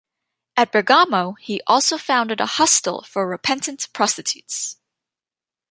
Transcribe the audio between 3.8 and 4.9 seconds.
prostitutes.